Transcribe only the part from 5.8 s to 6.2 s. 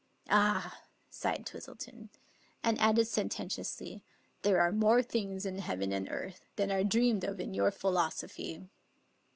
and